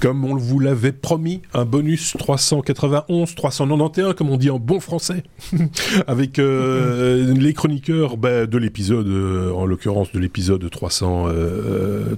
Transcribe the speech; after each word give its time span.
comme 0.00 0.24
on 0.24 0.36
vous 0.36 0.58
l'avait 0.58 0.92
promis, 0.92 1.42
un 1.54 1.64
bonus 1.64 2.14
391, 2.18 3.34
391, 3.34 4.14
comme 4.14 4.30
on 4.30 4.36
dit 4.36 4.50
en 4.50 4.58
bon 4.58 4.80
français, 4.80 5.22
avec 6.06 6.38
euh, 6.38 7.32
les 7.38 7.52
chroniqueurs 7.54 8.16
bah, 8.16 8.46
de 8.46 8.58
l'épisode, 8.58 9.08
euh, 9.08 9.52
en 9.52 9.66
l'occurrence 9.66 10.12
de 10.12 10.18
l'épisode 10.18 10.68
300, 10.68 11.28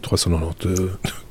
390, 0.03 0.69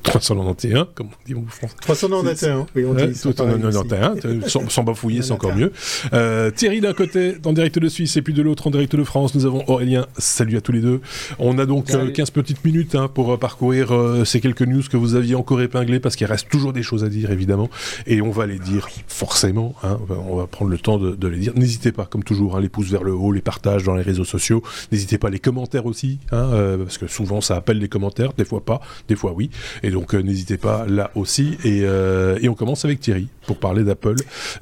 391, 0.02 0.86
comme 0.94 1.08
on 1.08 1.26
dit 1.26 1.34
en 1.34 1.44
français. 1.46 1.74
391, 1.80 2.66
oui, 2.74 2.84
on 2.86 2.94
dit. 2.94 3.12
391, 3.12 4.46
sans, 4.46 4.68
sans 4.68 4.82
bafouiller, 4.84 5.22
c'est 5.22 5.32
encore 5.32 5.54
mieux. 5.54 5.72
Euh, 6.14 6.50
Thierry 6.50 6.80
d'un 6.80 6.94
côté, 6.94 7.36
en 7.44 7.52
direct 7.52 7.78
de 7.78 7.88
Suisse, 7.88 8.16
et 8.16 8.22
puis 8.22 8.32
de 8.32 8.42
l'autre, 8.42 8.66
en 8.66 8.70
direct 8.70 8.96
de 8.96 9.04
France, 9.04 9.34
nous 9.34 9.44
avons 9.44 9.64
Aurélien. 9.68 10.06
Salut 10.16 10.56
à 10.56 10.60
tous 10.60 10.72
les 10.72 10.80
deux. 10.80 11.00
On 11.38 11.58
a 11.58 11.66
donc 11.66 11.86
15 11.86 12.30
petites 12.30 12.64
minutes 12.64 12.94
hein, 12.94 13.08
pour 13.12 13.38
parcourir 13.38 13.92
ces 14.24 14.40
quelques 14.40 14.62
news 14.62 14.82
que 14.90 14.96
vous 14.96 15.14
aviez 15.14 15.34
encore 15.34 15.60
épinglées, 15.60 16.00
parce 16.00 16.16
qu'il 16.16 16.26
reste 16.26 16.37
toujours 16.44 16.72
des 16.72 16.82
choses 16.82 17.04
à 17.04 17.08
dire, 17.08 17.30
évidemment, 17.30 17.70
et 18.06 18.20
on 18.22 18.30
va 18.30 18.46
les 18.46 18.58
dire 18.58 18.88
forcément. 19.06 19.74
Hein, 19.82 19.98
on 20.08 20.36
va 20.36 20.46
prendre 20.46 20.70
le 20.70 20.78
temps 20.78 20.98
de, 20.98 21.28
les 21.28 21.38
dire. 21.38 21.52
N'hésitez 21.56 21.92
pas, 21.92 22.04
comme 22.04 22.24
toujours, 22.24 22.56
hein, 22.56 22.60
les 22.60 22.68
pouces 22.68 22.90
vers 22.90 23.02
le 23.02 23.12
haut, 23.12 23.32
les 23.32 23.40
partages 23.40 23.84
dans 23.84 23.94
les 23.94 24.02
réseaux 24.02 24.24
sociaux. 24.24 24.62
N'hésitez 24.92 25.18
pas 25.18 25.30
les 25.30 25.38
commentaires 25.38 25.86
aussi, 25.86 26.18
euh, 26.32 26.78
parce 26.78 26.98
que 26.98 27.06
souvent 27.06 27.40
ça 27.40 27.56
appelle 27.56 27.78
les 27.78 27.88
commentaires, 27.88 28.32
des 28.36 28.44
fois 28.44 28.64
pas, 28.64 28.80
des 29.08 29.16
fois 29.16 29.32
oui. 29.32 29.50
Et 29.82 29.90
donc 29.90 30.14
euh, 30.14 30.20
n'hésitez 30.20 30.56
pas 30.56 30.86
là 30.86 31.10
aussi. 31.14 31.58
Et, 31.64 31.82
euh, 31.82 32.38
et, 32.40 32.48
on 32.48 32.54
commence 32.54 32.84
avec 32.84 33.00
Thierry 33.00 33.28
pour 33.46 33.58
parler 33.58 33.84
d'Apple. 33.84 34.16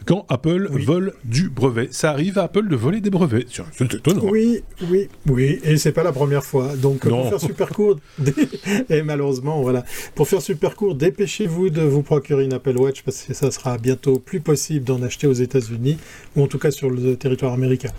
Quand 0.07 0.27
Apple 0.29 0.69
vole 0.71 1.13
du 1.25 1.49
brevet, 1.49 1.89
ça 1.91 2.11
arrive 2.11 2.39
à 2.39 2.45
Apple 2.45 2.69
de 2.69 2.77
voler 2.77 3.01
des 3.01 3.11
brevets. 3.11 3.47
C'est 3.73 3.95
étonnant. 3.95 4.23
Oui, 4.25 4.63
oui, 4.91 5.09
oui. 5.27 5.61
Et 5.65 5.77
c'est 5.77 5.93
pas 5.93 6.03
la 6.03 6.13
première 6.13 6.45
fois. 6.45 6.77
Donc 6.77 7.01
pour 7.09 7.29
faire 7.29 7.41
super 7.41 7.69
court, 7.71 7.97
et 8.91 9.03
malheureusement 9.03 9.61
voilà, 9.63 9.85
pour 10.15 10.29
faire 10.29 10.43
super 10.43 10.77
court, 10.77 10.95
dépêchez-vous 10.95 11.66
de 11.71 11.83
vous 11.83 12.03
procurer 12.03 12.45
une 12.45 12.53
Apple 12.53 12.77
Watch 12.77 13.03
parce 13.03 13.23
que 13.23 13.35
ça 13.35 13.51
sera 13.51 13.79
bientôt 13.79 14.19
plus 14.19 14.41
possible 14.41 14.85
d'en 14.85 15.03
acheter 15.03 15.27
aux 15.27 15.33
États-Unis 15.33 15.99
ou 16.35 16.43
en 16.43 16.47
tout 16.47 16.59
cas 16.59 16.71
sur 16.71 16.91
le 16.91 17.17
territoire 17.17 17.53
américain. 17.53 17.91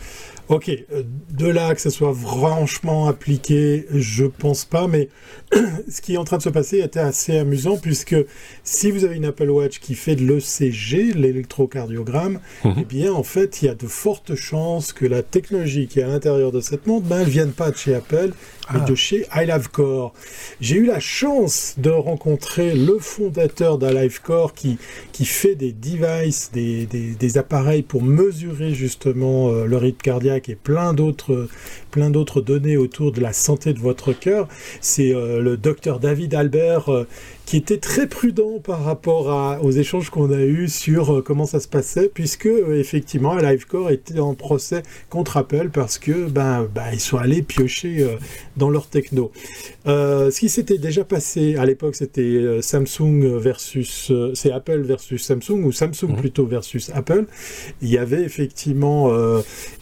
Ok, 0.50 0.70
euh, 0.70 1.04
de 1.32 1.46
là 1.46 1.76
que 1.76 1.82
ça 1.82 1.90
soit 1.90 2.14
franchement 2.14 3.08
appliqué, 3.08 3.86
je 3.92 4.24
pense 4.24 4.64
pas, 4.64 4.88
mais 4.88 5.10
ce 5.90 6.00
qui 6.00 6.14
est 6.14 6.18
en 6.18 6.24
train 6.24 6.38
de 6.38 6.42
se 6.42 6.50
passer 6.50 6.80
était 6.80 7.02
assez 7.02 7.38
amusant 7.38 7.76
puisque 7.76 8.16
si 8.64 8.90
vous 8.90 9.04
avez 9.04 9.18
une 9.18 9.26
Apple 9.26 9.50
Watch 9.50 9.80
qui 9.80 9.94
fait 9.94 10.16
de 10.16 10.26
l'ECG, 10.26 11.14
l'électrocardiogramme, 11.14 12.40
mhm. 12.64 12.76
eh 12.80 12.86
bien 12.86 13.12
en 13.12 13.24
fait 13.24 13.62
il 13.62 13.66
y 13.66 13.70
a 13.70 13.76
de 13.76 13.88
fortes 13.88 14.36
chances 14.36 14.94
que 14.94 15.06
la 15.06 15.22
technologie 15.22 15.88
qui 15.88 16.00
est 16.00 16.04
à 16.04 16.08
l'intérieur 16.08 16.54
de 16.54 16.62
cette 16.62 16.88
montre, 16.88 17.08
ben, 17.08 17.22
elle 17.22 17.30
vienne 17.30 17.52
pas 17.52 17.70
de 17.72 17.76
chez 17.76 17.94
Apple, 17.94 18.32
mais 18.74 18.80
de 18.80 18.94
ah. 18.94 18.96
chez 18.96 19.26
iLiveCore. 19.36 20.14
J'ai 20.62 20.78
eu 20.78 20.86
la 20.86 21.02
chance 21.02 21.76
de 21.78 21.90
rencontrer 21.90 22.74
le 22.74 23.00
fondateur 23.00 23.57
d'ILiveCore 23.58 24.54
qui, 24.54 24.78
qui 25.12 25.26
fait 25.26 25.56
des 25.56 25.72
devices, 25.72 26.52
des, 26.54 26.86
des, 26.86 27.38
appareils 27.38 27.82
pour 27.82 28.02
mesurer 28.04 28.74
justement 28.74 29.50
euh, 29.50 29.66
le 29.66 29.78
rythme 29.78 30.02
cardiaque 30.02 30.50
et 30.50 30.56
plein 30.56 30.94
d'autres 30.94 31.48
plein 31.92 32.10
d'autres 32.10 32.42
données 32.42 32.78
autour 32.78 33.12
de 33.12 33.22
la 33.22 33.34
santé 33.34 33.74
de 33.74 33.80
votre 33.80 34.14
cœur. 34.14 34.48
C'est 34.82 35.14
euh, 35.14 35.42
le 35.42 35.58
docteur 35.58 36.00
David 36.00 36.36
Albert 36.36 36.90
euh, 36.90 37.08
qui 37.48 37.56
était 37.56 37.78
très 37.78 38.08
prudent 38.08 38.60
par 38.62 38.84
rapport 38.84 39.32
à, 39.32 39.64
aux 39.64 39.72
échanges 39.72 40.10
qu'on 40.10 40.32
a 40.32 40.42
eus 40.42 40.68
sur 40.68 41.16
euh, 41.16 41.22
comment 41.22 41.46
ça 41.46 41.62
se 41.62 41.70
passait, 41.70 42.12
puisque 42.14 42.46
euh, 42.46 42.78
effectivement, 42.78 43.38
Livecore 43.38 43.90
était 43.90 44.20
en 44.20 44.36
procès 44.36 44.84
contre 45.10 45.38
Apple 45.38 45.70
parce 45.74 45.98
que 45.98 46.28
ben, 46.28 46.68
ben 46.76 46.90
ils 46.92 47.00
sont 47.00 47.16
allés 47.16 47.42
piocher 47.42 48.02
euh, 48.02 48.18
dans 48.58 48.70
leur 48.70 48.88
techno. 48.88 49.32
ce 49.86 50.38
qui 50.38 50.50
s'était 50.50 50.78
déjà 50.78 51.06
passé 51.06 51.56
à 51.56 51.66
l'époque, 51.66 51.96
c'était 51.96 52.62
Samsung 52.62 53.38
versus 53.38 54.12
c'est 54.34 54.52
Apple 54.52 54.82
versus 54.82 55.24
Samsung 55.24 55.64
ou 55.64 55.72
Samsung 55.72 56.10
mhm. 56.10 56.16
plutôt 56.18 56.46
versus 56.46 56.92
Apple. 56.94 57.28
Il 57.82 57.88
y 57.88 57.98
avait 57.98 58.24
effectivement 58.24 59.10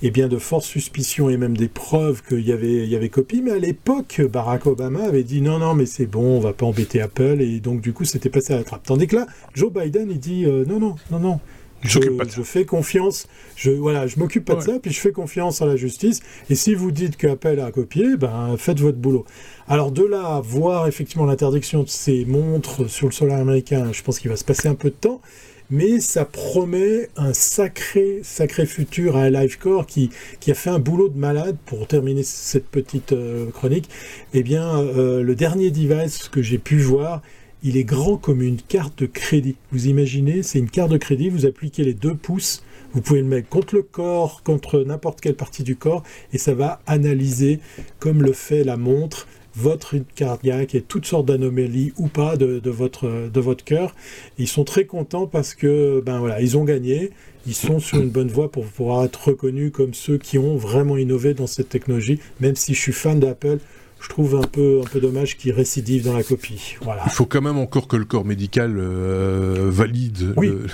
eh 0.04 0.12
bien 0.12 0.28
de 0.28 0.38
fortes 0.38 0.66
suspicions 0.66 1.32
et 1.32 1.38
même 1.38 1.58
des 1.58 1.68
preuves 1.68 2.22
qu'il 2.22 2.46
y 2.46 2.52
avait 2.52 2.84
il 2.84 2.90
y 2.90 2.96
avait 2.96 3.10
copie, 3.10 3.42
mais 3.42 3.52
à 3.52 3.58
l'époque, 3.58 4.22
Barack 4.32 4.68
Obama 4.68 5.04
avait 5.04 5.24
dit 5.24 5.42
non 5.42 5.58
non 5.58 5.74
mais 5.74 5.88
c'est 5.88 6.06
bon, 6.06 6.38
on 6.38 6.40
va 6.40 6.54
pas 6.54 6.68
embêter 6.68 7.02
Apple 7.02 7.42
et 7.42 7.55
donc 7.60 7.82
du 7.82 7.94
coup 7.94 8.06
c'était 8.06 8.30
passé 8.30 8.54
à 8.54 8.58
la 8.58 8.64
trappe. 8.64 8.84
Tandis 8.84 9.08
que 9.08 9.18
là, 9.18 9.28
Joe 9.54 9.72
Biden 9.72 10.10
il 10.10 10.20
dit 10.20 10.46
euh, 10.46 10.66
non 10.66 10.80
non 10.80 10.96
non 11.12 11.20
non. 11.20 11.40
Je, 11.82 12.00
je, 12.36 12.42
fais 12.42 12.66
confiance, 12.66 13.28
je 13.56 13.70
voilà, 13.70 14.08
je 14.08 14.18
m'occupe 14.18 14.46
pas 14.46 14.56
de 14.56 14.62
ça, 14.62 14.80
puis 14.82 14.92
je 14.92 15.00
fais 15.00 15.12
confiance 15.12 15.62
à 15.62 15.68
la 15.68 15.76
justice. 15.76 16.22
Et 16.50 16.56
si 16.56 16.74
vous 16.74 16.90
dites 16.90 17.16
que 17.16 17.28
Apple 17.28 17.60
a 17.60 17.72
copié, 17.72 18.18
ben 18.18 18.56
faites 18.58 18.80
votre 18.80 18.98
boulot. 18.98 19.26
Alors 19.68 19.92
de 19.92 20.04
là, 20.04 20.42
voir 20.44 20.88
effectivement 20.88 21.26
l'interdiction 21.26 21.84
de 21.84 21.90
ces 21.90 22.26
montres 22.26 22.90
sur 22.90 23.08
le 23.08 23.12
solaire 23.12 23.38
américain, 23.38 23.90
je 23.92 24.02
pense 24.02 24.18
qu'il 24.18 24.32
va 24.32 24.36
se 24.36 24.44
passer 24.44 24.68
un 24.68 24.74
peu 24.74 24.90
de 24.90 24.96
temps 24.96 25.22
mais 25.70 26.00
ça 26.00 26.26
promet 26.26 27.10
un 27.16 27.34
sacré, 27.34 28.20
sacré 28.24 28.66
futur 28.66 29.18
à 29.18 29.30
Livecore 29.30 29.86
qui, 29.86 30.10
qui 30.40 30.52
a 30.52 30.54
fait 30.54 30.70
un 30.70 30.80
boulot 30.80 31.10
de 31.10 31.18
malade 31.18 31.58
pour 31.66 31.88
terminer 31.88 32.24
cette 32.24 32.68
petite 32.68 33.14
euh, 33.14 33.50
chronique. 33.52 33.90
Eh 34.34 34.44
bien, 34.44 34.80
euh, 34.80 35.24
le 35.24 35.36
dernier 35.36 35.72
device 35.72 36.30
que 36.30 36.42
j'ai 36.42 36.58
pu 36.58 36.78
voir, 36.78 37.22
il 37.66 37.78
est 37.78 37.84
grand 37.84 38.16
comme 38.16 38.44
une 38.44 38.62
carte 38.62 39.00
de 39.00 39.08
crédit. 39.08 39.56
Vous 39.72 39.88
imaginez, 39.88 40.44
c'est 40.44 40.60
une 40.60 40.70
carte 40.70 40.92
de 40.92 40.98
crédit, 40.98 41.30
vous 41.30 41.48
appliquez 41.48 41.84
les 41.84 41.96
deux 41.96 42.14
pouces, 42.14 42.64
vous 42.94 43.02
pouvez 43.02 43.22
le 43.22 43.28
mettre 43.28 43.50
contre 43.50 43.76
le 43.76 43.82
corps, 43.82 44.44
contre 44.44 44.82
n'importe 44.82 45.20
quelle 45.20 45.36
partie 45.36 45.64
du 45.64 45.76
corps, 45.76 46.04
et 46.32 46.38
ça 46.38 46.54
va 46.54 46.80
analyser, 46.86 47.60
comme 47.98 48.22
le 48.22 48.34
fait 48.34 48.64
la 48.64 48.78
montre, 48.78 49.28
votre 49.56 49.90
rythme 49.90 50.06
cardiaque 50.14 50.76
et 50.76 50.82
toutes 50.82 51.08
sortes 51.08 51.26
d'anomalies 51.26 51.94
ou 51.98 52.08
pas 52.08 52.38
de, 52.38 52.62
votre, 52.70 53.30
de 53.34 53.40
votre 53.40 53.64
cœur. 53.64 53.96
Ils 54.38 54.48
sont 54.48 54.64
très 54.64 54.86
contents 54.86 55.26
parce 55.26 55.56
que 55.56 56.04
ben 56.06 56.20
voilà, 56.20 56.42
ils 56.42 56.58
ont 56.58 56.66
gagné, 56.66 57.12
ils 57.48 57.56
sont 57.56 57.80
sur 57.80 57.98
une 58.00 58.10
bonne 58.10 58.28
voie 58.28 58.52
pour 58.52 58.66
pouvoir 58.66 59.06
être 59.06 59.30
reconnus 59.30 59.72
comme 59.72 59.94
ceux 59.94 60.18
qui 60.18 60.38
ont 60.38 60.58
vraiment 60.58 60.98
innové 60.98 61.34
dans 61.34 61.48
cette 61.48 61.70
technologie. 61.70 62.20
Même 62.42 62.56
si 62.58 62.74
je 62.74 62.80
suis 62.82 62.92
fan 62.92 63.20
d'Apple, 63.20 63.60
je 64.06 64.10
trouve 64.10 64.36
un 64.36 64.44
peu, 64.44 64.82
un 64.84 64.88
peu 64.88 65.00
dommage 65.00 65.36
qu'ils 65.36 65.52
récidivent 65.52 66.06
dans 66.06 66.16
la 66.16 66.22
copie. 66.22 66.76
Voilà. 66.82 67.02
Il 67.08 67.12
faut 67.12 67.26
quand 67.26 67.42
même 67.42 67.58
encore 67.58 67.88
que 67.88 67.98
le 67.98 68.06
corps 68.06 68.24
médical 68.24 68.76
euh, 68.78 69.68
valide 69.72 70.36
le, 70.38 70.68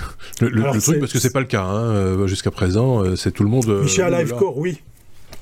truc, 0.80 1.00
parce 1.00 1.12
que 1.12 1.18
c'est 1.18 1.32
pas 1.32 1.40
le 1.40 1.46
cas 1.46 1.62
hein, 1.62 1.94
euh, 1.94 2.26
jusqu'à 2.26 2.50
présent. 2.50 3.02
Euh, 3.02 3.16
c'est 3.16 3.32
tout 3.32 3.42
le 3.42 3.48
monde. 3.48 3.66
Michel 3.82 4.12
Livecore, 4.12 4.58
oui. 4.58 4.82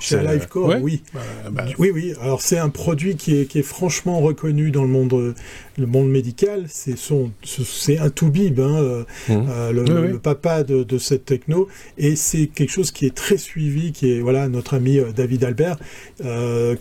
Chez 0.01 0.21
Livecore, 0.21 0.77
oui. 0.81 1.03
Bah, 1.13 1.21
bah. 1.51 1.65
Oui, 1.79 1.91
oui. 1.93 2.15
Alors 2.21 2.41
c'est 2.41 2.59
un 2.59 2.71
produit 2.71 3.17
qui 3.17 3.41
est, 3.41 3.47
qui 3.47 3.59
est, 3.59 3.63
franchement 3.63 4.21
reconnu 4.21 4.71
dans 4.71 4.83
le 4.83 4.89
monde, 4.89 5.35
le 5.77 5.87
monde 5.87 6.11
médical. 6.11 6.65
C'est 6.69 6.97
son, 6.97 7.31
c'est 7.45 7.99
un 7.99 8.11
Toubib, 8.11 8.61
hein, 8.61 8.77
euh, 8.77 9.05
mmh. 9.29 9.47
euh, 9.49 9.73
le, 9.73 10.19
papa 10.19 10.65
de, 10.65 10.83
de, 10.83 10.99
cette 10.99 11.25
techno, 11.25 11.69
et 11.99 12.17
c'est 12.17 12.47
quelque 12.47 12.71
chose 12.71 12.91
qui 12.91 13.07
est 13.07 13.15
très 13.15 13.37
suivi, 13.37 13.93
qui 13.93 14.13
est 14.13 14.21
voilà 14.21 14.49
notre 14.49 14.75
ami 14.75 14.99
euh, 14.99 15.13
David 15.13 15.45
Albert, 15.45 15.77
qui 16.19 16.25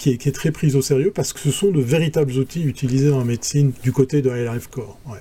est, 0.10 0.18
qui, 0.18 0.30
est, 0.30 0.34
très 0.34 0.52
pris 0.52 0.76
au 0.76 0.82
sérieux 0.82 1.12
parce 1.14 1.34
que 1.34 1.40
ce 1.40 1.52
sont 1.52 1.72
de 1.72 1.82
véritables 1.82 2.34
outils 2.34 2.64
utilisés 2.64 3.10
dans 3.10 3.20
la 3.20 3.26
médecine 3.26 3.72
du 3.84 3.92
côté 3.92 4.22
de 4.22 4.30
Livecore. 4.30 4.98
Ouais. 5.08 5.20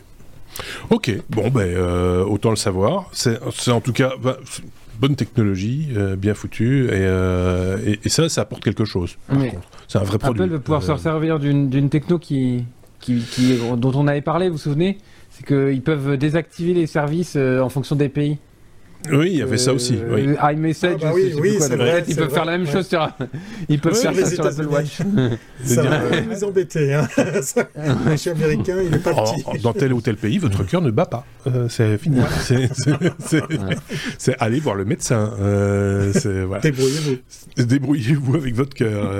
Ok, 0.90 1.12
bon 1.30 1.48
ben 1.50 1.76
autant 2.22 2.50
le 2.50 2.56
savoir. 2.56 3.10
C'est 3.12 3.38
en 3.70 3.80
tout 3.80 3.92
cas, 3.92 4.12
bah, 4.22 4.38
bonne 4.98 5.16
technologie, 5.16 5.88
euh, 5.96 6.16
bien 6.16 6.34
foutue, 6.34 6.88
euh, 6.90 7.78
et, 7.86 8.00
et, 8.04 8.08
ça, 8.08 8.28
ça 8.28 8.42
apporte 8.42 8.62
quelque 8.62 8.84
chose. 8.84 9.16
C'est 9.86 9.98
un 9.98 10.02
vrai 10.02 10.18
produit. 10.18 10.42
Apple 10.42 10.52
va 10.52 10.58
pouvoir 10.58 10.82
se 10.82 10.92
euh, 10.92 10.96
servir 10.96 11.38
d'une 11.38 11.88
techno 11.88 12.18
qui, 12.18 12.64
qui, 13.00 13.58
dont 13.76 13.92
on 13.94 14.06
avait 14.06 14.20
parlé, 14.20 14.48
vous 14.48 14.54
vous 14.54 14.58
souvenez 14.58 14.98
C'est 15.30 15.46
qu'ils 15.46 15.82
peuvent 15.82 16.16
désactiver 16.16 16.74
les 16.74 16.86
services 16.86 17.36
en 17.36 17.68
fonction 17.68 17.96
des 17.96 18.08
pays. 18.08 18.38
Oui, 19.10 19.30
il 19.32 19.38
y 19.38 19.42
avait 19.42 19.58
ça 19.58 19.72
aussi. 19.72 19.96
Euh, 19.96 20.14
oui. 20.14 20.54
iMessage, 20.54 20.96
ah 21.02 21.06
bah 21.06 21.12
oui, 21.14 21.32
oui, 21.40 21.56
c'est 21.60 21.76
vrai. 21.76 22.04
Ils 22.08 22.16
peuvent 22.16 22.32
faire 22.32 22.44
la 22.44 22.58
même 22.58 22.66
chose 22.66 22.86
sur. 22.86 23.08
Ils 23.68 23.78
peuvent 23.78 23.94
faire 23.94 24.14
ça 24.14 24.26
sur 24.26 24.46
Apple 24.46 24.66
Watch. 24.66 24.98
Ça 25.64 25.82
va 25.82 26.20
nous 26.20 26.44
embêter. 26.44 26.94
Hein. 26.94 27.08
Marché 28.04 28.30
américain, 28.30 28.76
il 28.84 28.94
est 28.94 29.02
pas 29.02 29.12
petit. 29.12 29.62
Dans 29.62 29.72
tel 29.72 29.92
ou 29.92 30.00
tel 30.00 30.16
pays, 30.16 30.38
votre 30.38 30.64
cœur 30.64 30.82
ne 30.82 30.90
bat 30.90 31.06
pas. 31.06 31.24
Euh, 31.46 31.68
c'est 31.68 31.98
fini. 31.98 32.20
C'est 34.18 34.36
aller 34.38 34.60
voir 34.60 34.74
le 34.74 34.84
médecin. 34.84 35.32
Euh, 35.40 36.12
voilà. 36.46 36.60
Débrouillez-vous. 36.60 37.64
Débrouillez-vous 37.64 38.36
avec 38.36 38.54
votre 38.54 38.74
cœur. 38.74 39.10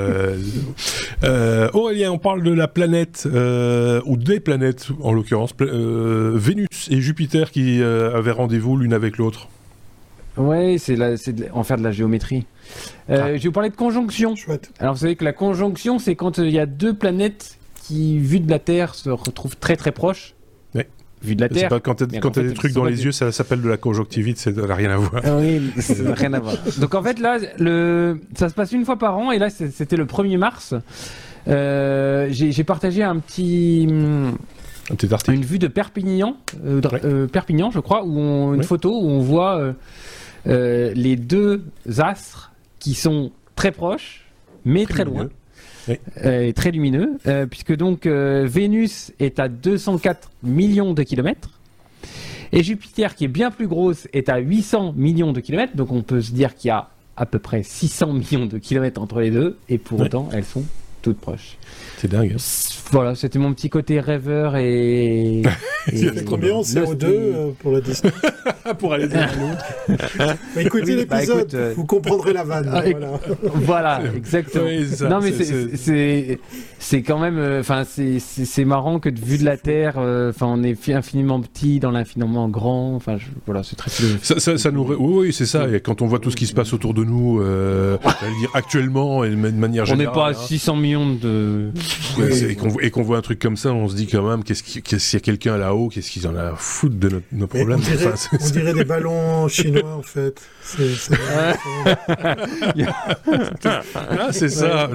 Euh, 1.24 1.68
Aurélien, 1.72 2.12
on 2.12 2.18
parle 2.18 2.42
de 2.42 2.52
la 2.52 2.68
planète 2.68 3.26
ou 3.26 4.16
des 4.16 4.40
planètes 4.40 4.88
en 5.00 5.12
l'occurrence, 5.12 5.54
Vénus 5.58 6.88
et 6.90 7.00
Jupiter 7.00 7.50
qui 7.50 7.82
avaient 7.82 8.32
rendez-vous 8.32 8.76
l'une 8.76 8.92
avec 8.92 9.18
l'autre. 9.18 9.48
Ouais, 10.38 10.76
c'est 10.78 10.96
en 11.52 11.62
faire 11.64 11.76
de 11.76 11.82
la 11.82 11.90
géométrie. 11.90 12.46
Euh, 13.10 13.20
ah. 13.20 13.26
Je 13.36 13.42
vais 13.42 13.48
vous 13.48 13.52
parler 13.52 13.70
de 13.70 13.76
conjonction. 13.76 14.34
Alors 14.78 14.94
vous 14.94 15.00
savez 15.00 15.16
que 15.16 15.24
la 15.24 15.32
conjonction, 15.32 15.98
c'est 15.98 16.14
quand 16.14 16.38
euh, 16.38 16.46
il 16.46 16.52
y 16.52 16.58
a 16.58 16.66
deux 16.66 16.94
planètes 16.94 17.58
qui, 17.82 18.18
vues 18.18 18.40
de 18.40 18.50
la 18.50 18.58
Terre, 18.58 18.94
se 18.94 19.10
retrouvent 19.10 19.56
très 19.56 19.76
très 19.76 19.92
proches. 19.92 20.34
Oui. 20.74 20.82
Vu 21.22 21.34
de 21.34 21.40
la 21.40 21.48
Terre. 21.48 21.68
Pas, 21.68 21.80
quand 21.80 21.96
tu 21.96 22.04
as, 22.04 22.06
des 22.06 22.54
trucs 22.54 22.72
dans 22.72 22.84
les 22.84 23.04
yeux, 23.04 23.12
ça 23.12 23.32
s'appelle 23.32 23.60
de 23.60 23.68
la 23.68 23.76
conjonctivite, 23.76 24.38
ça 24.38 24.52
n'a 24.52 24.74
rien 24.74 24.90
à 24.90 24.96
voir. 24.96 25.22
Ah 25.24 25.36
oui, 25.38 25.72
ça 25.78 26.02
n'a 26.02 26.14
rien 26.14 26.32
à 26.32 26.40
voir. 26.40 26.54
Donc 26.78 26.94
en 26.94 27.02
fait 27.02 27.18
là, 27.18 27.38
le... 27.58 28.20
ça 28.36 28.48
se 28.48 28.54
passe 28.54 28.72
une 28.72 28.84
fois 28.84 28.96
par 28.96 29.18
an 29.18 29.32
et 29.32 29.38
là 29.38 29.50
c'était 29.50 29.96
le 29.96 30.04
1er 30.04 30.38
mars. 30.38 30.74
Euh, 31.48 32.28
j'ai 32.30 32.64
partagé 32.64 33.02
un 33.02 33.18
petit 33.18 33.88
une 35.28 35.44
vue 35.44 35.58
de 35.58 35.68
Perpignan, 35.68 36.36
Perpignan, 37.32 37.70
je 37.70 37.80
crois, 37.80 38.04
où 38.04 38.18
on, 38.18 38.54
une 38.54 38.62
photo 38.62 38.90
où 38.90 39.08
on 39.08 39.20
voit 39.20 39.74
les 40.46 41.16
deux 41.16 41.64
astres 41.98 42.52
qui 42.78 42.94
sont 42.94 43.32
très 43.56 43.72
proches, 43.72 44.24
mais 44.64 44.86
très, 44.86 45.04
loin. 45.04 45.28
et 46.22 46.52
très 46.52 46.70
lumineux, 46.70 47.18
puisque 47.50 47.74
donc 47.74 48.06
Vénus 48.06 49.12
est 49.18 49.38
à 49.38 49.48
204 49.48 50.30
millions 50.42 50.94
de 50.94 51.02
kilomètres, 51.02 51.58
et 52.52 52.62
Jupiter, 52.62 53.14
qui 53.14 53.24
est 53.24 53.28
bien 53.28 53.50
plus 53.50 53.66
grosse, 53.66 54.08
est 54.12 54.28
à 54.28 54.38
800 54.38 54.94
millions 54.96 55.32
de 55.32 55.40
kilomètres. 55.40 55.76
Donc 55.76 55.92
on 55.92 56.02
peut 56.02 56.20
se 56.20 56.32
dire 56.32 56.54
qu'il 56.54 56.68
y 56.68 56.70
a 56.70 56.88
à 57.16 57.26
peu 57.26 57.38
près 57.38 57.62
600 57.62 58.12
millions 58.12 58.46
de 58.46 58.58
kilomètres 58.58 59.00
entre 59.00 59.20
les 59.20 59.30
deux. 59.30 59.58
Et 59.68 59.78
pour 59.78 60.00
autant, 60.00 60.28
elles 60.32 60.44
sont 60.44 60.64
toutes 61.08 61.20
proches. 61.20 61.56
C'est 61.96 62.08
dingue. 62.08 62.34
Hein. 62.34 62.78
Voilà, 62.90 63.14
c'était 63.14 63.38
mon 63.38 63.52
petit 63.52 63.70
côté 63.70 64.00
rêveur 64.00 64.56
et. 64.56 65.42
et 65.92 66.24
combien 66.26 66.54
en 66.54 66.62
CO2 66.62 67.04
euh, 67.04 67.50
pour 67.58 67.72
la 67.72 67.80
distance 67.80 68.12
Pour 68.78 68.92
aller 68.92 69.08
d'un 69.08 69.26
l'autre. 69.26 70.36
écoutez 70.58 71.06
bah, 71.06 71.16
l'épisode, 71.16 71.54
euh, 71.54 71.72
vous 71.74 71.86
comprendrez 71.86 72.34
la 72.34 72.44
vanne. 72.44 72.70
Ah, 72.72 72.82
voilà, 73.54 74.02
exactement. 74.14 74.68
non, 75.08 75.20
mais 75.22 75.32
c'est 75.32 76.38
c'est 76.78 77.02
quand 77.02 77.18
même. 77.18 77.38
Euh, 77.38 77.60
enfin, 77.60 77.84
c'est 77.84 78.64
marrant 78.64 79.00
que 79.00 79.08
de 79.08 79.20
vue 79.20 79.38
de 79.38 79.44
la 79.44 79.56
Terre, 79.56 79.96
enfin, 79.96 80.46
on 80.46 80.62
est 80.62 80.88
infiniment 80.90 81.40
petit 81.40 81.80
dans 81.80 81.90
l'infiniment 81.90 82.48
grand. 82.48 82.94
Enfin, 82.94 83.16
voilà, 83.46 83.62
c'est 83.62 83.76
très. 83.76 83.90
Ça, 84.22 84.38
ça, 84.38 84.58
ça 84.58 84.70
nous. 84.70 84.84
Oui, 84.84 85.26
oui 85.26 85.32
c'est 85.32 85.46
ça. 85.46 85.68
Et 85.68 85.80
quand 85.80 86.02
on 86.02 86.06
voit 86.06 86.18
tout 86.18 86.30
ce 86.30 86.36
qui 86.36 86.46
se 86.46 86.54
passe 86.54 86.72
autour 86.72 86.92
de 86.94 87.04
nous, 87.04 87.42
dire 87.42 88.50
actuellement 88.54 89.24
et 89.24 89.30
de 89.30 89.36
manière 89.36 89.86
générale. 89.86 90.08
On 90.08 90.10
n'est 90.10 90.14
pas 90.14 90.28
à 90.28 90.34
600 90.34 90.76
hein. 90.76 90.80
Millions 90.98 91.14
de 91.14 91.70
et 92.80 92.90
qu'on 92.90 93.02
voit 93.02 93.18
un 93.18 93.22
truc 93.22 93.38
comme 93.38 93.56
ça, 93.56 93.72
on 93.72 93.88
se 93.88 93.94
dit 93.94 94.06
quand 94.06 94.28
même, 94.28 94.44
qu'est-ce 94.44 94.62
qu'il 94.62 94.98
y 94.98 95.16
a 95.16 95.20
quelqu'un 95.20 95.56
là-haut, 95.56 95.88
qu'est-ce 95.88 96.10
qu'ils 96.10 96.26
en 96.26 96.36
a 96.36 96.52
à 96.52 96.56
foutre 96.56 96.96
de 96.96 97.22
nos 97.32 97.46
problèmes? 97.46 97.80
On 97.80 98.50
dirait, 98.50 98.74
des 98.74 98.84
ballons 98.84 99.48
chinois 99.48 99.94
en 99.94 100.02
fait. 100.02 100.40
C'est 100.62 100.94
c'est 104.32 104.48
ça. 104.48 104.90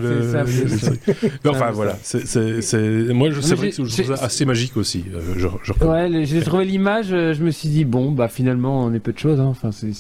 enfin 1.45 1.71
voilà, 1.71 1.93
moi 3.13 3.29
c'est 3.41 3.55
vrai 3.55 3.69
que 3.69 3.85
je 3.85 4.01
trouve 4.01 4.15
ça 4.15 4.23
assez 4.23 4.45
magique 4.45 4.77
aussi. 4.77 5.05
Euh, 5.13 5.87
ouais, 5.87 6.25
j'ai 6.25 6.41
trouvé 6.41 6.65
l'image, 6.65 7.07
euh, 7.11 7.33
je 7.33 7.43
me 7.43 7.51
suis 7.51 7.69
dit 7.69 7.85
bon 7.85 8.11
bah 8.11 8.27
finalement 8.27 8.83
on 8.83 8.93
est 8.93 8.99
peu 8.99 9.13
de 9.13 9.19
choses. 9.19 9.39
Hein. 9.39 9.47
Enfin 9.47 9.71
c'est 9.71 9.93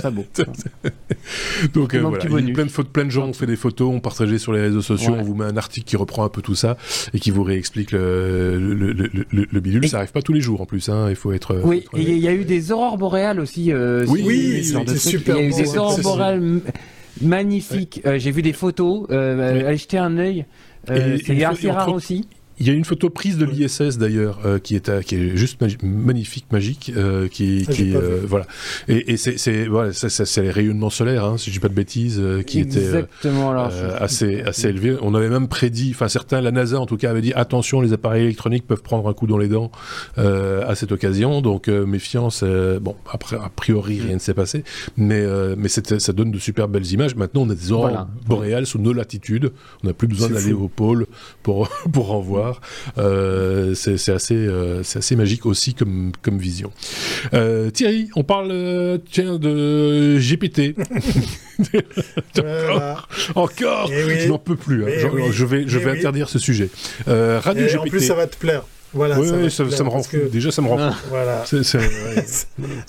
ça 0.00 0.10
beau. 0.10 0.24
Donc 1.74 1.94
euh, 1.94 2.00
voilà, 2.00 2.24
il 2.24 2.48
y 2.48 2.50
a 2.50 2.54
plein 2.54 2.66
de, 2.66 2.88
plein 2.88 3.04
de 3.04 3.10
gens 3.10 3.28
ont 3.28 3.32
fait 3.32 3.46
des 3.46 3.56
photos, 3.56 3.92
ont 3.92 4.00
partagé 4.00 4.38
sur 4.38 4.52
les 4.52 4.60
réseaux 4.60 4.82
sociaux, 4.82 5.14
on 5.18 5.22
vous 5.22 5.34
met 5.34 5.44
un 5.44 5.56
article 5.56 5.86
qui 5.86 5.96
reprend 5.96 6.24
un 6.24 6.28
peu 6.28 6.42
tout 6.42 6.54
ça 6.54 6.76
et 7.14 7.20
qui 7.20 7.30
vous 7.30 7.42
réexplique 7.42 7.92
le, 7.92 8.58
le, 8.58 8.92
le, 8.92 9.46
le 9.50 9.60
bidule. 9.60 9.88
Ça 9.88 9.98
arrive 9.98 10.12
pas 10.12 10.22
tous 10.22 10.32
les 10.32 10.40
jours 10.40 10.60
en 10.60 10.66
plus, 10.66 10.88
hein. 10.88 11.06
il 11.08 11.16
faut 11.16 11.32
être. 11.32 11.60
Oui, 11.64 11.84
et 11.96 12.02
il 12.02 12.18
y 12.18 12.28
a 12.28 12.32
eu 12.32 12.44
des 12.44 12.72
aurores 12.72 12.98
boréales 12.98 13.40
aussi. 13.40 13.72
Euh, 13.72 14.04
oui, 14.08 14.22
oui, 14.24 14.64
c'est 14.64 14.98
super. 14.98 15.36
Il 15.36 15.42
y 15.42 15.44
a 15.44 15.48
eu 15.48 15.62
des 15.62 15.76
aurores 15.76 16.00
boréales 16.00 16.60
magnifiques. 17.20 18.00
Euh, 18.06 18.18
j'ai 18.18 18.30
vu 18.30 18.42
des 18.42 18.52
photos. 18.52 19.06
Euh, 19.10 19.66
allez 19.66 19.76
jeter 19.76 19.98
un 19.98 20.16
œil. 20.18 20.46
c'est 20.86 21.44
assez 21.44 21.70
rare 21.70 21.92
aussi. 21.92 22.26
Il 22.60 22.66
y 22.66 22.70
a 22.70 22.74
une 22.74 22.84
photo 22.84 23.08
prise 23.08 23.38
de 23.38 23.46
l'ISS 23.46 23.96
d'ailleurs 23.96 24.40
euh, 24.44 24.58
qui 24.58 24.76
est 24.76 25.02
qui 25.04 25.14
est 25.14 25.36
juste 25.36 25.62
magnifique, 25.82 26.44
magique, 26.52 26.92
euh, 26.94 27.26
qui, 27.26 27.66
qui 27.66 27.96
euh, 27.96 28.20
voilà. 28.26 28.46
Et, 28.86 29.12
et 29.12 29.16
c'est 29.16 29.66
voilà, 29.66 29.94
c'est 29.94 30.42
les 30.42 30.50
rayonnements 30.50 30.90
solaires, 30.90 31.24
hein, 31.24 31.38
si 31.38 31.48
je 31.48 31.54
dis 31.54 31.60
pas 31.60 31.70
de 31.70 31.74
bêtises, 31.74 32.22
qui 32.46 32.60
étaient 32.60 33.06
assez 33.98 34.42
assez 34.42 34.68
élevés. 34.68 34.96
On 35.00 35.14
avait 35.14 35.30
même 35.30 35.48
prédit, 35.48 35.92
enfin 35.94 36.08
certains, 36.08 36.42
la 36.42 36.50
NASA 36.50 36.78
en 36.78 36.84
tout 36.84 36.98
cas 36.98 37.10
avait 37.10 37.22
dit 37.22 37.32
attention, 37.32 37.80
les 37.80 37.94
appareils 37.94 38.24
électroniques 38.24 38.66
peuvent 38.66 38.82
prendre 38.82 39.08
un 39.08 39.14
coup 39.14 39.26
dans 39.26 39.38
les 39.38 39.48
dents 39.48 39.70
à 40.18 40.74
cette 40.74 40.92
occasion. 40.92 41.40
Donc 41.40 41.68
méfiance. 41.68 42.44
bon, 42.80 42.94
après 43.10 43.36
a 43.36 43.48
priori 43.48 44.02
rien 44.02 44.14
ne 44.14 44.18
s'est 44.18 44.34
passé, 44.34 44.64
mais 44.98 45.24
mais 45.56 45.68
ça 45.68 46.12
donne 46.12 46.30
de 46.30 46.38
super 46.38 46.68
belles 46.68 46.92
images. 46.92 47.16
Maintenant 47.16 47.42
on 47.42 47.50
a 47.50 47.54
des 47.54 47.72
aurores 47.72 48.06
boréales 48.26 48.66
sous 48.66 48.78
nos 48.78 48.92
latitudes. 48.92 49.50
On 49.82 49.86
n'a 49.86 49.94
plus 49.94 50.08
besoin 50.08 50.28
d'aller 50.28 50.52
au 50.52 50.68
pôle 50.68 51.06
pour 51.42 51.66
pour 51.92 52.12
en 52.12 52.20
voir. 52.20 52.49
Euh, 52.98 53.74
c'est 53.74 54.08
assez, 54.08 54.34
euh, 54.34 54.80
assez 54.80 55.16
magique 55.16 55.46
aussi 55.46 55.74
comme, 55.74 56.12
comme 56.22 56.38
vision. 56.38 56.72
Euh, 57.34 57.70
Thierry, 57.70 58.08
on 58.16 58.24
parle 58.24 59.00
tiens, 59.10 59.38
de 59.38 60.18
GPT. 60.18 60.74
Encore, 63.34 63.90
eh 63.92 64.20
Je 64.20 64.28
n'en 64.28 64.38
peux 64.38 64.56
plus. 64.56 64.84
Hein. 64.84 64.88
Eh 64.88 65.32
je, 65.32 65.44
vais, 65.44 65.64
je 65.66 65.78
vais 65.78 65.92
eh 65.94 65.98
interdire 65.98 66.28
ce 66.28 66.38
sujet. 66.38 66.70
Radio 67.06 67.66
GPT. 67.66 67.78
En 67.78 67.84
plus, 67.84 68.00
ça 68.00 68.14
va 68.14 68.26
te 68.26 68.36
plaire. 68.36 68.62
Voilà, 68.92 69.20
oui, 69.20 69.50
ça, 69.50 69.64
me 69.64 69.88
rend 69.88 70.02
fou. 70.02 70.16
Déjà, 70.32 70.50
ça 70.50 70.62
me 70.62 70.68
rend 70.68 70.92
fou. 70.92 70.96
Voilà. 71.10 71.44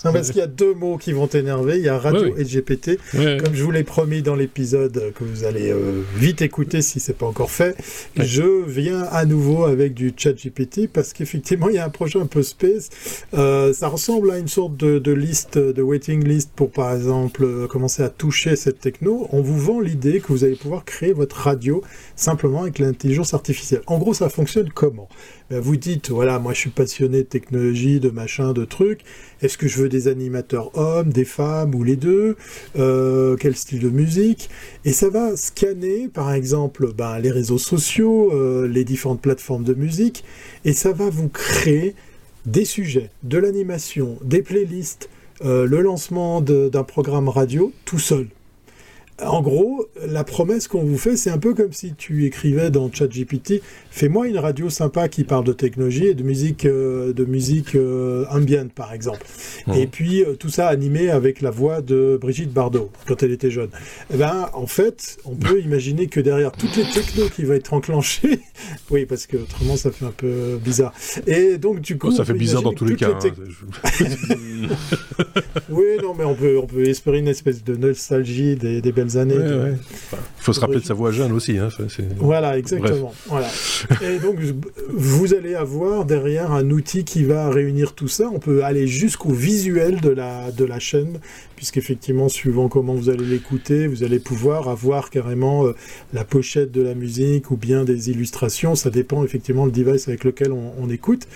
non, 0.06 0.13
parce 0.13 0.30
qu'il 0.30 0.38
y 0.38 0.42
a 0.42 0.48
deux 0.48 0.74
mots 0.74 0.98
qui 0.98 1.12
vont 1.12 1.27
t'énerver. 1.27 1.77
Il 1.77 1.83
y 1.83 1.89
a 1.89 1.98
radio 1.98 2.36
et 2.38 2.44
GPT. 2.44 2.98
Comme 3.12 3.53
je 3.53 3.63
vous 3.63 3.71
l'ai 3.71 3.83
promis 3.83 4.21
dans 4.21 4.36
l'épisode 4.36 5.13
que 5.15 5.24
vous 5.24 5.44
allez 5.44 5.71
euh, 5.71 6.01
vite 6.15 6.42
écouter 6.42 6.81
si 6.81 7.00
c'est 7.00 7.18
pas 7.18 7.25
encore 7.25 7.51
fait, 7.51 7.75
je 8.15 8.63
viens 8.65 9.03
à 9.03 9.25
nouveau 9.25 9.65
avec 9.65 9.94
du 9.94 10.13
chat 10.15 10.33
GPT 10.33 10.88
parce 10.92 11.13
qu'effectivement, 11.13 11.69
il 11.69 11.75
y 11.75 11.80
a 11.80 11.86
un 11.86 11.89
projet 11.89 12.19
un 12.19 12.25
peu 12.25 12.44
space. 12.44 12.89
Euh, 13.33 13.74
ça 13.74 13.88
ressemble 13.88 14.31
à 14.31 14.38
une 14.38 14.48
sorte 14.48 14.77
de, 14.77 15.00
de, 15.00 15.12
liste, 15.12 15.57
de 15.57 15.81
waiting 15.81 16.24
list 16.24 16.51
pour, 16.56 16.71
par 16.71 16.94
exemple, 16.95 17.44
euh, 17.44 17.68
commencer 17.68 18.03
à 18.03 18.09
toucher 18.09 18.56
cette 18.56 18.80
techno. 18.80 19.27
On 19.31 19.42
vous 19.42 19.57
vend 19.57 19.80
l'idée 19.80 20.19
que 20.19 20.27
vous 20.27 20.44
allez 20.44 20.56
pouvoir 20.56 20.86
créer 20.86 21.13
votre 21.13 21.36
radio 21.36 21.83
simplement 22.15 22.63
avec 22.63 22.80
l'intelligence 22.80 23.33
artificielle. 23.33 23.81
En 23.88 23.98
gros, 23.98 24.13
ça 24.13 24.30
fonctionne 24.30 24.69
comment? 24.74 25.09
Ben, 25.51 25.59
vous 25.59 25.75
dites, 25.75 25.90
voilà, 26.09 26.39
moi 26.39 26.53
je 26.53 26.59
suis 26.59 26.69
passionné 26.69 27.19
de 27.19 27.27
technologie, 27.27 27.99
de 27.99 28.09
machin, 28.09 28.53
de 28.53 28.65
trucs. 28.65 29.01
Est-ce 29.41 29.57
que 29.57 29.67
je 29.67 29.81
veux 29.81 29.89
des 29.89 30.07
animateurs 30.07 30.77
hommes, 30.77 31.11
des 31.11 31.25
femmes 31.25 31.75
ou 31.75 31.83
les 31.83 31.95
deux? 31.95 32.35
Euh, 32.77 33.35
Quel 33.39 33.55
style 33.55 33.79
de 33.79 33.89
musique? 33.89 34.49
Et 34.85 34.93
ça 34.93 35.09
va 35.09 35.35
scanner, 35.35 36.07
par 36.07 36.33
exemple, 36.33 36.93
ben, 36.93 37.19
les 37.19 37.31
réseaux 37.31 37.57
sociaux, 37.57 38.31
euh, 38.33 38.67
les 38.67 38.83
différentes 38.83 39.21
plateformes 39.21 39.63
de 39.63 39.73
musique, 39.73 40.23
et 40.65 40.73
ça 40.73 40.91
va 40.91 41.09
vous 41.09 41.29
créer 41.29 41.95
des 42.45 42.65
sujets, 42.65 43.09
de 43.23 43.38
l'animation, 43.38 44.17
des 44.23 44.41
playlists, 44.41 45.09
euh, 45.43 45.65
le 45.65 45.81
lancement 45.81 46.41
d'un 46.41 46.83
programme 46.83 47.29
radio 47.29 47.71
tout 47.85 47.99
seul 47.99 48.27
en 49.23 49.41
gros, 49.41 49.85
la 50.07 50.23
promesse 50.23 50.68
qu'on 50.68 50.83
vous 50.83 50.97
fait, 50.97 51.15
c'est 51.15 51.29
un 51.29 51.38
peu 51.38 51.53
comme 51.53 51.73
si 51.73 51.94
tu 51.94 52.25
écrivais 52.25 52.69
dans 52.69 52.91
ChatGPT 52.91 53.62
fais-moi 53.91 54.27
une 54.27 54.39
radio 54.39 54.69
sympa 54.69 55.10
qui 55.10 55.24
parle 55.24 55.43
de 55.43 55.53
technologie 55.53 56.07
et 56.07 56.13
de 56.15 56.24
musique, 56.24 56.65
euh, 56.65 57.13
de 57.13 57.25
musique 57.25 57.75
euh, 57.75 58.25
ambiante, 58.31 58.72
par 58.72 58.93
exemple. 58.93 59.25
Mmh. 59.67 59.74
Et 59.74 59.88
puis, 59.88 60.24
euh, 60.24 60.34
tout 60.34 60.50
ça 60.50 60.67
animé 60.69 61.12
avec 61.12 61.41
la 61.41 61.51
voix 61.51 61.81
de 61.81 62.17
Brigitte 62.19 62.51
Bardot, 62.51 62.89
quand 63.05 63.22
elle 63.22 63.31
était 63.31 63.51
jeune. 63.51 63.69
Eh 64.12 64.17
ben, 64.17 64.50
en 64.53 64.65
fait, 64.65 65.17
on 65.25 65.36
peut 65.36 65.60
imaginer 65.63 66.07
que 66.07 66.19
derrière 66.19 66.51
toutes 66.53 66.75
les 66.77 66.86
technos 66.86 67.29
qui 67.29 67.43
vont 67.43 67.53
être 67.53 67.74
enclenchées, 67.74 68.39
oui, 68.89 69.05
parce 69.05 69.27
que 69.27 69.38
autrement, 69.38 69.75
ça 69.75 69.91
fait 69.91 70.05
un 70.05 70.13
peu 70.15 70.57
bizarre. 70.63 70.93
Et 71.27 71.57
donc, 71.57 71.81
du 71.81 71.98
coup. 71.98 72.07
Oh, 72.07 72.12
ça 72.12 72.25
fait 72.25 72.34
bizarre 72.34 72.63
dans 72.63 72.74
tous 72.74 72.86
les 72.86 72.95
cas. 72.95 73.10
Hein, 73.12 73.19
oui, 75.69 75.86
non, 76.01 76.15
mais 76.17 76.24
on 76.24 76.36
peut, 76.36 76.57
on 76.57 76.65
peut 76.65 76.88
espérer 76.88 77.19
une 77.19 77.27
espèce 77.27 77.63
de 77.63 77.75
nostalgie 77.75 78.55
des, 78.55 78.81
des 78.81 78.91
belles 78.91 79.11
années. 79.18 79.36
Il 79.36 79.77
faut 80.38 80.53
se 80.53 80.60
rappeler 80.60 80.80
de 80.80 80.86
sa 80.86 80.94
voix 80.94 81.12
jeune 81.12 81.32
aussi. 81.32 81.58
Hein, 81.58 81.70
voilà, 82.18 82.58
exactement. 82.58 83.13
Voilà. 83.27 83.48
Et 84.01 84.20
donc, 84.20 84.38
vous 84.89 85.34
allez 85.34 85.56
avoir 85.56 86.06
derrière 86.06 86.51
un 86.51 86.70
outil 86.70 87.03
qui 87.03 87.24
va 87.24 87.50
réunir 87.50 87.94
tout 87.94 88.08
ça. 88.08 88.30
On 88.34 88.39
peut 88.39 88.63
aller 88.63 88.88
jusqu'au 88.88 89.32
visuel 89.32 90.01
de 90.01 90.10
la, 90.10 90.51
de 90.51 90.65
la 90.65 90.80
chaîne, 90.80 91.20
puisqu'effectivement, 91.56 92.30
suivant 92.30 92.70
comment 92.70 92.94
vous 92.94 93.10
allez 93.10 93.25
l'écouter, 93.25 93.88
vous 93.88 94.03
allez 94.03 94.20
pouvoir 94.20 94.70
avoir 94.70 95.10
carrément 95.10 95.65
euh, 95.65 95.75
la 96.13 96.24
pochette 96.24 96.72
de 96.72 96.82
la 96.82 96.96
musique 96.96 97.51
ou 97.51 97.58
bien 97.58 97.84
des 97.84 98.10
illustrations. 98.10 98.75
Ça 98.75 98.89
dépend 98.89 99.24
effectivement 99.24 99.65
le 99.65 99.72
device 99.72 100.08
avec 100.08 100.24
lequel 100.24 100.51
on, 100.51 100.89
écoute. 100.89 101.27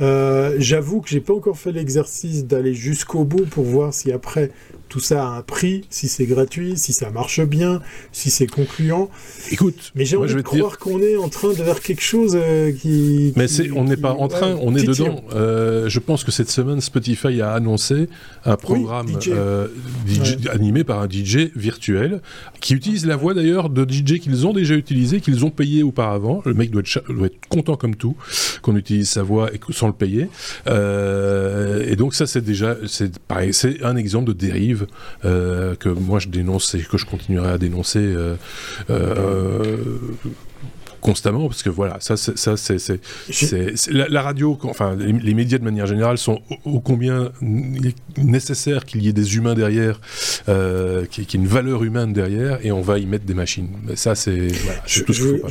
Euh, 0.00 0.56
j'avoue 0.58 1.00
que 1.00 1.08
j'ai 1.08 1.20
pas 1.20 1.34
encore 1.34 1.58
fait 1.58 1.72
l'exercice 1.72 2.46
d'aller 2.46 2.74
jusqu'au 2.74 3.24
bout 3.24 3.46
pour 3.46 3.64
voir 3.64 3.94
si 3.94 4.12
après 4.12 4.50
tout 4.88 5.00
ça 5.00 5.24
a 5.24 5.28
un 5.38 5.42
prix, 5.42 5.86
si 5.88 6.06
c'est 6.06 6.26
gratuit, 6.26 6.76
si 6.76 6.92
ça 6.92 7.01
marche 7.10 7.40
bien, 7.40 7.80
si 8.12 8.30
c'est 8.30 8.46
concluant. 8.46 9.10
Écoute, 9.50 9.92
mais 9.94 10.04
j'ai 10.04 10.16
envie 10.16 10.34
de 10.34 10.40
croire 10.42 10.78
qu'on 10.78 11.00
est 11.00 11.16
en 11.16 11.28
train 11.28 11.50
de 11.50 11.54
faire 11.54 11.80
quelque 11.80 12.02
chose 12.02 12.32
euh, 12.34 12.72
qui, 12.72 13.32
Mais 13.36 13.46
on 13.74 13.84
n'est 13.84 13.96
pas 13.96 14.12
en 14.12 14.28
train, 14.28 14.56
on 14.60 14.74
est 14.74 14.84
dedans. 14.84 15.22
Euh, 15.34 15.88
je 15.88 15.98
pense 15.98 16.24
que 16.24 16.30
cette 16.30 16.50
semaine, 16.50 16.80
Spotify 16.80 17.40
a 17.40 17.52
annoncé 17.52 18.08
un 18.44 18.56
programme 18.56 19.06
euh, 19.28 19.68
animé 20.50 20.84
par 20.84 21.00
un 21.00 21.08
DJ 21.08 21.50
virtuel 21.56 22.20
qui 22.60 22.74
utilise 22.74 23.06
la 23.06 23.16
voix 23.16 23.34
d'ailleurs 23.34 23.70
de 23.70 23.88
DJ 23.88 24.18
qu'ils 24.20 24.46
ont 24.46 24.52
déjà 24.52 24.74
utilisé, 24.74 25.20
qu'ils 25.20 25.44
ont 25.44 25.50
payé 25.50 25.82
auparavant. 25.82 26.42
Le 26.44 26.54
mec 26.54 26.70
doit 26.70 26.82
être, 26.82 27.12
doit 27.12 27.26
être 27.26 27.48
content 27.48 27.76
comme 27.76 27.96
tout 27.96 28.16
qu'on 28.62 28.76
utilise 28.76 29.08
sa 29.08 29.22
voix 29.22 29.50
sans 29.70 29.86
le 29.86 29.92
payer. 29.92 30.28
et 30.66 31.96
donc 31.96 32.14
ça, 32.14 32.26
c'est 32.26 32.42
déjà, 32.42 32.76
c'est 32.86 33.18
pareil, 33.18 33.52
c'est 33.52 33.82
un 33.82 33.96
exemple 33.96 34.28
de 34.28 34.32
dérive 34.32 34.86
euh, 35.24 35.74
que 35.76 35.88
moi 35.88 36.18
je 36.18 36.28
dénonce 36.28 36.74
et 36.74 36.82
que 36.92 36.98
je 36.98 37.06
continuerai 37.06 37.52
à 37.52 37.58
dénoncer. 37.58 38.00
Euh, 38.00 38.36
euh, 38.90 39.96
constamment 41.00 41.48
parce 41.48 41.64
que 41.64 41.70
voilà, 41.70 41.96
ça, 41.98 42.16
ça, 42.16 42.56
c'est, 42.56 43.00
la, 43.90 44.08
la, 44.08 44.22
radio, 44.22 44.56
enfin, 44.62 44.94
les, 44.94 45.34
médias 45.34 45.58
de 45.58 45.64
manière 45.64 45.86
générale 45.86 46.16
sont 46.16 46.40
ô, 46.64 46.78
combien 46.78 47.32
nécessaire 48.16 48.84
qu'il 48.84 49.02
y 49.02 49.08
ait 49.08 49.12
des 49.12 49.34
humains 49.34 49.54
derrière, 49.54 50.00
euh, 50.48 51.04
qu'il 51.06 51.24
y 51.24 51.26
ait 51.26 51.30
une 51.32 51.48
valeur 51.48 51.82
humaine 51.82 52.12
derrière, 52.12 52.64
et 52.64 52.70
on 52.70 52.82
va 52.82 53.00
y 53.00 53.06
mettre 53.06 53.24
des 53.24 53.34
machines. 53.34 53.70
ça, 53.96 54.14
c'est, 54.14 54.48
je, 54.86 55.02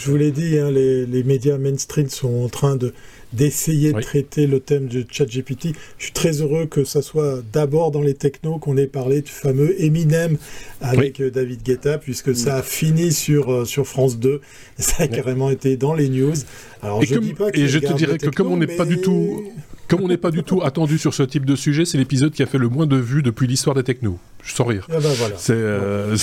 vous 0.09 0.15
l'ai 0.15 0.31
dit, 0.31 0.57
hein, 0.57 0.71
les, 0.71 1.05
les 1.05 1.23
médias 1.23 1.57
mainstream 1.57 2.07
sont 2.07 2.45
en 2.45 2.47
train 2.47 2.77
de 2.77 2.93
d'essayer 3.33 3.93
de 3.93 4.01
traiter 4.01 4.47
le 4.47 4.59
thème 4.59 4.87
de 4.87 5.05
ChatGPT. 5.09 5.69
Je 5.97 6.05
suis 6.05 6.13
très 6.13 6.41
heureux 6.41 6.65
que 6.65 6.83
ça 6.83 7.01
soit 7.01 7.41
d'abord 7.53 7.91
dans 7.91 8.01
les 8.01 8.13
technos 8.13 8.57
qu'on 8.59 8.77
ait 8.77 8.87
parlé 8.87 9.21
du 9.21 9.31
fameux 9.31 9.81
Eminem 9.81 10.37
avec 10.81 11.21
euh, 11.21 11.31
David 11.31 11.63
Guetta, 11.63 11.97
puisque 11.97 12.35
ça 12.35 12.55
a 12.55 12.61
fini 12.61 13.11
sur, 13.11 13.51
euh, 13.51 13.65
sur 13.65 13.87
France 13.87 14.19
2. 14.19 14.41
Et 14.79 14.81
ça 14.81 15.03
a 15.03 15.07
carrément 15.07 15.49
été 15.49 15.77
dans 15.77 15.93
les 15.93 16.09
news. 16.09 16.33
Alors, 16.81 17.03
et 17.03 17.05
je, 17.05 17.15
dis 17.15 17.33
pas 17.33 17.49
et 17.53 17.67
je 17.67 17.79
te 17.79 17.93
dirais 17.93 18.17
que 18.17 18.29
comme 18.29 18.51
on 18.51 18.57
n'est 18.57 18.67
pas 18.67 18.85
du 18.85 18.99
tout 19.01 19.43
comme 19.87 20.03
on 20.03 20.07
n'est 20.07 20.15
pas 20.15 20.31
du 20.31 20.43
tout 20.43 20.61
attendu 20.63 20.97
sur 20.97 21.13
ce 21.13 21.21
type 21.21 21.45
de 21.45 21.57
sujet, 21.57 21.83
c'est 21.83 21.97
l'épisode 21.97 22.31
qui 22.31 22.41
a 22.41 22.45
fait 22.45 22.57
le 22.57 22.69
moins 22.69 22.85
de 22.85 22.95
vues 22.95 23.23
depuis 23.23 23.45
l'histoire 23.45 23.75
des 23.75 23.83
technos. 23.83 24.17
Je 24.43 24.53
sens 24.53 24.67
rire. 24.67 24.87
Ah 24.89 24.95
bah 25.01 25.09
voilà. 25.17 25.35
Euh, 25.49 26.17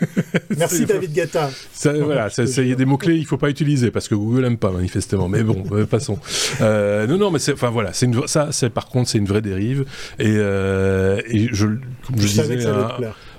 Merci 0.56 0.86
David 0.86 1.12
Guetta. 1.12 1.50
voilà, 1.84 2.28
il 2.36 2.68
y 2.68 2.72
a 2.72 2.76
des 2.76 2.84
mots-clés 2.84 3.16
il 3.16 3.22
ne 3.22 3.26
faut 3.26 3.36
pas 3.36 3.50
utiliser 3.50 3.90
parce 3.90 4.08
que 4.08 4.14
Google 4.14 4.42
n'aime 4.42 4.58
pas 4.58 4.70
manifestement. 4.70 5.28
Mais 5.28 5.42
bon, 5.42 5.62
euh, 5.72 5.86
passons. 5.86 6.18
Euh, 6.60 7.06
non, 7.06 7.18
non, 7.18 7.30
mais 7.30 7.38
enfin 7.52 7.70
voilà, 7.70 7.92
une, 8.02 8.26
ça, 8.26 8.48
c'est 8.50 8.70
par 8.70 8.86
contre, 8.86 9.08
c'est 9.10 9.18
une 9.18 9.26
vraie 9.26 9.42
dérive. 9.42 9.84
Et, 10.18 10.30
et 10.30 11.48
je, 11.52 11.66
je, 12.16 12.26
disais, 12.26 12.58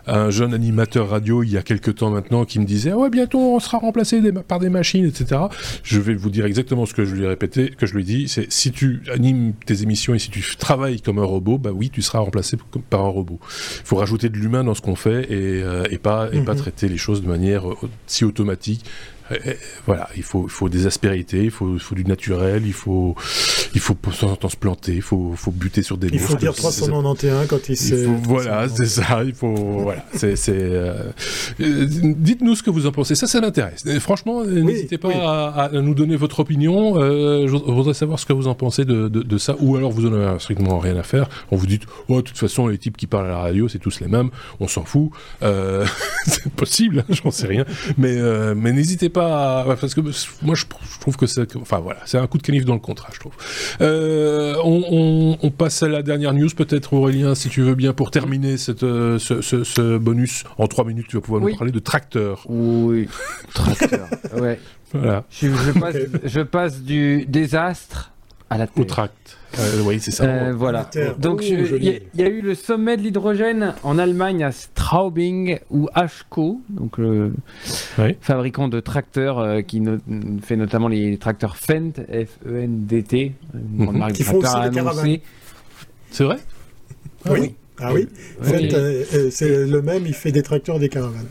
un 0.07 0.29
jeune 0.29 0.53
animateur 0.53 1.09
radio 1.09 1.43
il 1.43 1.51
y 1.51 1.57
a 1.57 1.61
quelques 1.61 1.95
temps 1.95 2.09
maintenant 2.09 2.45
qui 2.45 2.59
me 2.59 2.65
disait 2.65 2.93
ouais 2.93 3.09
bientôt 3.09 3.55
on 3.55 3.59
sera 3.59 3.77
remplacé 3.77 4.21
par 4.47 4.59
des 4.59 4.69
machines 4.69 5.05
etc 5.05 5.41
je 5.83 5.99
vais 5.99 6.15
vous 6.15 6.29
dire 6.29 6.45
exactement 6.45 6.85
ce 6.85 6.93
que 6.93 7.05
je 7.05 7.15
lui 7.15 7.23
ai 7.23 7.27
répété 7.27 7.69
que 7.69 7.85
je 7.85 7.93
lui 7.93 8.01
ai 8.01 8.05
dit 8.05 8.27
c'est 8.27 8.51
si 8.51 8.71
tu 8.71 9.03
animes 9.11 9.53
tes 9.65 9.83
émissions 9.83 10.13
et 10.13 10.19
si 10.19 10.29
tu 10.29 10.55
travailles 10.57 11.01
comme 11.01 11.19
un 11.19 11.25
robot 11.25 11.57
bah 11.57 11.71
oui 11.73 11.89
tu 11.89 12.01
seras 12.01 12.19
remplacé 12.19 12.57
par 12.89 13.01
un 13.01 13.09
robot 13.09 13.39
il 13.41 13.85
faut 13.85 13.97
rajouter 13.97 14.29
de 14.29 14.37
l'humain 14.37 14.63
dans 14.63 14.73
ce 14.73 14.81
qu'on 14.81 14.95
fait 14.95 15.31
et, 15.31 15.61
euh, 15.63 15.83
pas 16.01 16.29
et 16.31 16.41
pas 16.41 16.53
mhm. 16.53 16.59
traiter 16.59 16.89
les 16.89 16.97
choses 16.97 17.21
de 17.21 17.27
manière 17.27 17.69
euh, 17.69 17.75
si 18.07 18.25
automatique 18.25 18.85
voilà, 19.85 20.09
il 20.15 20.23
faut, 20.23 20.45
il 20.45 20.51
faut 20.51 20.69
des 20.69 20.85
aspérités, 20.85 21.43
il 21.43 21.51
faut, 21.51 21.73
il 21.73 21.79
faut 21.79 21.95
du 21.95 22.05
naturel, 22.05 22.63
il 22.65 22.73
faut, 22.73 23.15
il 23.73 23.79
faut 23.79 23.93
pour 23.93 24.17
temps 24.17 24.31
en 24.31 24.35
temps 24.35 24.49
se 24.49 24.57
planter, 24.57 24.93
il 24.93 25.01
faut, 25.01 25.33
faut 25.35 25.51
buter 25.51 25.81
sur 25.81 25.97
des 25.97 26.07
Il 26.11 26.19
faut 26.19 26.35
dire 26.35 26.53
391 26.53 27.47
quand 27.47 27.69
il 27.69 27.77
sait. 27.77 28.05
Voilà, 28.23 28.67
c'est 28.69 28.85
ça, 28.85 29.23
il 29.23 29.33
faut, 29.33 29.55
voilà, 29.55 30.05
c'est, 30.13 30.35
euh, 30.49 31.11
euh, 31.59 31.85
dites-nous 31.87 32.55
ce 32.55 32.63
que 32.63 32.69
vous 32.69 32.87
en 32.87 32.91
pensez, 32.91 33.15
ça, 33.15 33.27
ça 33.27 33.41
m'intéresse. 33.41 33.83
Franchement, 33.99 34.43
n'hésitez 34.45 34.97
pas 34.97 35.49
à, 35.49 35.69
nous 35.71 35.93
donner 35.93 36.15
votre 36.15 36.39
opinion, 36.39 36.93
euh, 36.97 37.47
je 37.47 37.55
voudrais 37.55 37.93
savoir 37.93 38.19
ce 38.19 38.25
que 38.25 38.33
vous 38.33 38.47
en 38.47 38.55
pensez 38.55 38.85
de, 38.85 39.07
de, 39.07 39.37
ça, 39.37 39.55
ou 39.59 39.75
alors 39.75 39.91
vous 39.91 40.05
en 40.05 40.13
avez 40.13 40.39
strictement 40.39 40.79
rien 40.79 40.97
à 40.97 41.03
faire, 41.03 41.29
on 41.51 41.55
vous 41.55 41.67
dit, 41.67 41.79
oh, 42.07 42.17
de 42.17 42.21
toute 42.21 42.37
façon, 42.37 42.67
les 42.67 42.77
types 42.77 42.97
qui 42.97 43.07
parlent 43.07 43.27
à 43.27 43.29
la 43.29 43.39
radio, 43.39 43.67
c'est 43.67 43.79
tous 43.79 43.99
les 43.99 44.07
mêmes, 44.07 44.29
on 44.59 44.67
s'en 44.67 44.83
fout, 44.83 45.11
c'est 46.27 46.51
possible, 46.51 46.99
hein, 46.99 47.13
j'en 47.23 47.31
sais 47.31 47.47
rien, 47.47 47.65
mais, 47.97 48.17
mais 48.55 48.73
n'hésitez 48.73 49.09
pas 49.09 49.20
parce 49.79 49.93
que 49.93 50.01
moi 50.41 50.55
je, 50.55 50.65
trouve 50.99 51.17
que 51.17 51.25
c'est 51.25 51.55
enfin 51.55 51.79
voilà 51.79 51.99
c'est 52.05 52.17
un 52.17 52.27
coup 52.27 52.37
de 52.37 52.43
canif 52.43 52.65
dans 52.65 52.73
le 52.73 52.79
contrat 52.79 53.09
je 53.13 53.19
trouve. 53.19 53.33
Euh, 53.81 54.55
on, 54.63 55.51
passe 55.51 55.83
à 55.83 55.87
la 55.87 56.01
dernière 56.01 56.33
news 56.33 56.49
peut-être 56.55 56.93
Aurélien 56.93 57.35
si 57.35 57.49
tu 57.49 57.61
veux 57.61 57.75
bien 57.75 57.93
pour 57.93 58.11
terminer 58.11 58.57
cette, 58.57 58.83
euh, 58.83 59.19
ce, 59.19 59.97
bonus. 59.97 60.43
En 60.57 60.67
trois 60.67 60.85
minutes 60.85 61.07
tu 61.09 61.17
vas 61.17 61.21
pouvoir 61.21 61.41
nous 61.41 61.55
parler 61.55 61.71
de 61.71 61.79
tracteur. 61.79 62.45
Oui. 62.47 63.07
Tracteur 63.53 64.07
ouais. 64.41 64.59
Voilà. 64.93 65.25
Je, 65.31 66.41
passe, 66.41 66.81
du 66.81 67.25
désastre 67.25 68.11
à 68.49 68.57
la 68.57 68.67
Au 68.75 68.83
tract. 68.83 69.37
Euh, 69.59 69.81
oui, 69.83 69.99
c'est 69.99 70.11
ça. 70.11 70.23
Euh, 70.23 70.53
voilà. 70.55 70.89
Donc, 71.17 71.43
il 71.43 72.01
y, 72.13 72.23
a 72.23 72.27
eu 72.27 72.41
le 72.41 72.55
sommet 72.55 72.97
de 72.97 73.01
l'hydrogène 73.01 73.73
en 73.83 73.97
Allemagne 73.97 74.43
à 74.43 74.51
Straubing 74.51 75.59
ou 75.69 75.89
HCO, 75.95 76.61
donc 76.69 76.97
le 76.97 77.33
fabricant 78.21 78.67
de 78.67 78.79
tracteurs 78.79 79.39
euh, 79.39 79.61
qui 79.61 79.81
fait 80.41 80.55
notamment 80.55 80.87
les 80.87 81.17
tracteurs 81.17 81.57
Fendt, 81.57 82.01
F-E-N-D-T, 82.01 83.33
une 83.53 83.85
mhm. 83.85 83.97
marque 83.97 84.13
qui 84.13 84.23
font 84.23 84.37
aussi 84.37 84.69
des 84.69 84.75
caravanes. 84.75 85.17
C'est 86.11 86.23
vrai 86.23 86.37
ah, 87.25 87.33
oui. 87.33 87.55
Ah 87.83 87.93
oui, 87.93 88.07
c'est 89.31 89.65
le 89.65 89.81
même, 89.81 90.05
il 90.05 90.13
fait 90.13 90.31
des 90.31 90.43
tracteurs 90.43 90.75
et 90.75 90.79
des 90.79 90.89
caravanes. 90.89 91.27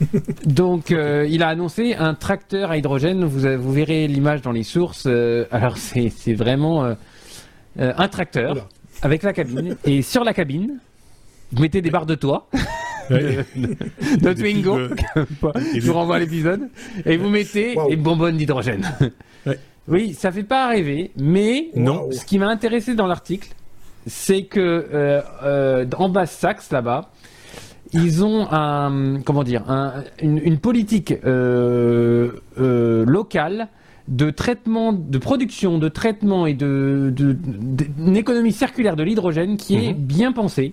Donc, 0.44 0.90
il 0.90 1.42
a 1.42 1.48
annoncé 1.48 1.94
un 1.94 2.14
tracteur 2.14 2.70
à 2.70 2.78
hydrogène. 2.78 3.24
Vous, 3.24 3.40
vous 3.58 3.72
verrez 3.72 4.06
l'image 4.06 4.40
dans 4.40 4.52
les 4.52 4.62
sources. 4.62 5.06
alors, 5.50 5.76
c'est 5.76 6.34
vraiment 6.34 6.84
euh, 6.84 6.94
un 7.78 8.08
tracteur 8.08 8.68
avec 9.02 9.22
la 9.22 9.32
cabine. 9.32 9.76
Et 9.84 10.02
sur 10.02 10.24
la 10.24 10.34
cabine, 10.34 10.80
vous 11.52 11.62
mettez 11.62 11.80
des 11.80 11.90
barres 11.90 12.06
de 12.06 12.14
toit. 12.14 12.48
de, 13.10 14.32
Twingo, 14.34 14.78
je 15.74 15.80
vous 15.80 15.94
renvoie 15.94 16.16
à 16.16 16.18
l'épisode, 16.18 16.68
et 17.06 17.16
vous 17.16 17.30
mettez 17.30 17.74
wow. 17.74 17.90
une 17.90 18.02
bonbonne 18.02 18.36
d'hydrogène. 18.36 18.86
Oui, 19.88 20.12
ça 20.12 20.30
fait 20.30 20.42
pas 20.42 20.68
rêver, 20.68 21.12
mais 21.16 21.70
non. 21.74 22.10
ce 22.12 22.26
qui 22.26 22.38
m'a 22.38 22.48
intéressé 22.48 22.94
dans 22.94 23.06
l'article, 23.06 23.48
c'est 24.06 24.42
que 24.42 24.60
euh, 24.60 25.22
euh, 25.42 25.86
en 25.96 26.10
Basse-Saxe, 26.10 26.70
là-bas, 26.70 27.10
ils 27.94 28.22
ont 28.22 28.46
un, 28.52 29.22
comment 29.22 29.42
dire, 29.44 29.64
une, 30.20 30.58
politique 30.58 31.14
locale 32.56 33.68
de 34.08 34.30
traitement, 34.30 34.92
de 34.92 35.18
production, 35.18 35.78
de 35.78 35.88
traitement 35.88 36.46
et 36.46 36.54
de, 36.54 37.12
d'une 37.14 38.16
économie 38.16 38.52
circulaire 38.52 38.96
de 38.96 39.02
l'hydrogène 39.02 39.56
qui 39.56 39.76
est 39.76 39.92
mhm. 39.92 39.98
bien 39.98 40.32
pensée. 40.32 40.72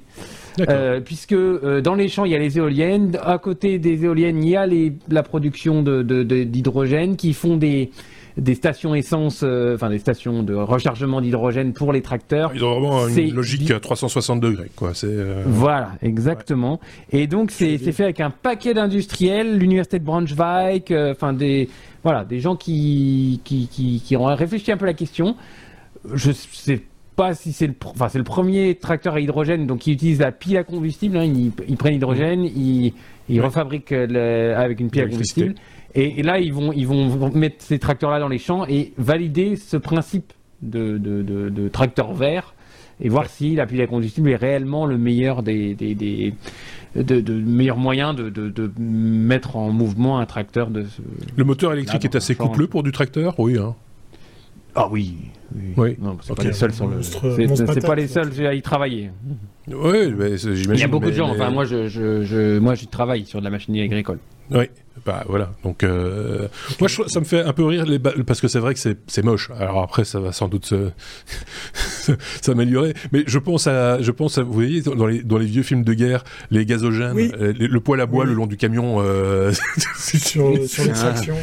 Euh, 0.70 1.02
puisque 1.02 1.34
euh, 1.34 1.82
dans 1.82 1.96
les 1.96 2.08
champs 2.08 2.26
il 2.26 2.32
y 2.32 2.36
a 2.36 2.40
les 2.40 2.58
éoliennes, 2.58 3.18
à 3.24 3.38
côté 3.38 3.80
des 3.80 4.06
éoliennes 4.06 4.44
il 4.44 4.50
y 4.50 4.56
a 4.56 4.66
les, 4.66 4.94
la 5.10 5.24
production 5.24 5.82
de, 5.82 6.02
d'hydrogène 6.24 7.16
qui 7.18 7.34
font 7.34 7.58
des, 7.58 7.92
des 8.38 8.56
stations 8.56 8.96
essence, 8.96 9.42
euh, 9.44 9.76
enfin 9.76 9.90
des 9.90 10.00
stations 10.00 10.44
de 10.44 10.54
rechargement 10.54 11.22
d'hydrogène 11.22 11.74
pour 11.74 11.92
les 11.92 12.02
tracteurs. 12.02 12.52
Ils 12.56 12.64
ont 12.64 12.80
vraiment 12.80 13.08
une 13.08 13.34
logique 13.34 13.70
à 13.72 13.80
360 13.80 14.40
degrés, 14.40 14.72
quoi. 14.76 14.94
C'est 14.94 15.16
voilà, 15.46 15.92
exactement. 16.02 16.80
Et 17.12 17.28
donc 17.28 17.52
c'est, 17.52 17.78
fait 17.78 18.04
avec 18.04 18.22
un 18.22 18.30
paquet 18.32 18.74
d'industriels, 18.74 19.58
l'université 19.58 20.00
de 20.00 20.06
Braunschweig, 20.06 20.96
enfin 21.12 21.34
des 21.34 21.70
voilà, 22.04 22.24
des 22.24 22.40
gens 22.40 22.56
qui, 22.56 23.42
qui, 23.44 23.68
qui, 23.68 24.16
ont 24.16 24.26
réfléchi 24.26 24.72
un 24.72 24.78
peu 24.78 24.86
à 24.86 24.90
la 24.90 24.94
question. 24.94 25.36
Je 26.14 26.32
sais 26.32 26.84
pas 27.16 27.34
si 27.34 27.54
c'est 27.54 27.68
le, 27.68 27.76
enfin, 27.86 28.10
c'est 28.10 28.18
le 28.18 28.24
premier 28.24 28.76
tracteur 28.76 29.16
à 29.16 29.20
hydrogène, 29.20 29.68
donc 29.68 29.88
ils 29.88 29.94
utilisent 29.94 30.20
la 30.20 30.32
pile 30.32 30.58
à 30.58 30.64
combustible. 30.64 31.18
Hein. 31.18 31.24
ils, 31.26 31.78
prennent 31.78 31.94
l'hydrogène, 31.94 32.44
ils, 32.44 32.94
ils 33.30 33.42
refabriquent 33.42 33.92
avec 33.92 34.80
une 34.80 34.90
pile 34.90 35.04
à 35.04 35.08
combustible. 35.08 35.56
Et, 35.98 36.24
là, 36.24 36.40
ils 36.40 36.54
vont, 36.54 36.74
ils 36.74 36.86
vont 36.86 37.32
mettre 37.32 37.64
ces 37.64 37.80
tracteurs-là 37.80 38.20
dans 38.20 38.28
les 38.28 38.38
champs 38.38 38.66
et 38.68 38.92
valider 38.98 39.56
ce 39.56 39.78
principe 39.78 40.34
de, 40.62 40.98
de, 40.98 41.22
de, 41.24 41.68
tracteur 41.70 42.14
vert 42.14 42.54
et 43.00 43.08
voir 43.08 43.30
si 43.30 43.56
la 43.56 43.66
pile 43.66 43.82
à 43.82 43.88
combustible 43.88 44.30
est 44.30 44.36
réellement 44.36 44.86
le 44.86 44.98
meilleur 44.98 45.42
des, 45.42 45.74
des, 45.74 46.34
de, 46.96 47.22
de 47.22 47.34
meilleurs 47.34 47.78
moyens 47.78 48.14
de, 48.14 48.30
de, 48.30 48.72
mettre 48.78 49.56
en 49.56 49.72
mouvement 49.72 50.20
un 50.20 50.26
tracteur 50.26 50.70
de 50.70 50.84
ce... 50.84 51.02
Le 51.36 51.44
moteur 51.46 51.72
électrique 51.72 52.04
est 52.04 52.16
assez 52.16 52.36
coupleux 52.36 52.68
pour 52.68 52.84
du 52.84 52.92
tracteur, 52.92 53.40
oui. 53.40 53.58
Hein. 53.58 53.74
Ah 54.76 54.90
oui. 54.92 55.16
Oui. 55.78 55.96
Non, 56.00 56.18
c'est 56.22 56.36
pas 56.36 56.44
les 56.44 56.54
seuls 56.54 56.74
sur 56.74 56.88
le. 56.88 57.02
C'est 57.02 57.86
pas 57.86 57.96
les 57.96 58.08
seuls 58.08 58.46
à 58.46 58.54
y 58.54 58.62
travailler. 58.62 59.12
Oui, 59.68 60.14
j'imagine. 60.36 60.74
Il 60.74 60.80
y 60.80 60.84
a 60.84 60.88
beaucoup 60.88 61.10
de 61.10 61.16
gens. 61.16 61.30
Enfin, 61.30 61.50
moi, 61.50 61.66
je, 61.66 61.88
je, 61.88 62.24
je, 62.24 62.60
moi, 62.60 62.76
j'y 62.76 62.88
travaille 62.88 63.26
sur 63.26 63.40
de 63.40 63.44
la 63.44 63.50
machinerie 63.50 63.86
agricole. 63.86 64.20
Oui. 64.52 64.66
Bah 65.06 65.26
voilà, 65.28 65.52
donc 65.64 65.84
euh, 65.84 66.48
moi 66.80 66.88
ça 66.90 67.20
me 67.20 67.26
fait 67.26 67.42
un 67.42 67.52
peu 67.52 67.66
rire 67.66 67.86
les 67.86 68.00
parce 68.00 68.40
que 68.40 68.48
c'est 68.48 68.60
vrai 68.60 68.74
que 68.74 68.80
c'est 68.80 69.24
moche. 69.24 69.52
Alors 69.60 69.84
après 69.84 70.06
ça 70.06 70.22
va 70.22 70.32
sans 70.32 70.48
doute 70.48 70.74
s'améliorer, 72.42 72.94
mais 73.12 73.24
je 73.28 73.38
pense 73.38 73.68
à 73.68 74.02
je 74.02 74.12
pense 74.12 74.38
à 74.38 74.44
vous 74.44 74.54
voyez 74.54 74.82
dans 74.82 75.06
les 75.06 75.22
dans 75.22 75.38
les 75.38 75.46
vieux 75.46 75.64
films 75.64 75.84
de 75.84 75.94
guerre 75.94 76.24
les 76.50 76.66
gazogènes, 76.66 77.18
euh, 77.18 77.54
le 77.60 77.80
poêle 77.82 78.00
à 78.00 78.06
bois 78.06 78.24
le 78.24 78.34
long 78.34 78.48
du 78.48 78.56
camion 78.56 78.96
euh, 79.00 79.52
sur, 80.00 80.66
sur 80.66 80.84
l'extraction. 80.86 81.36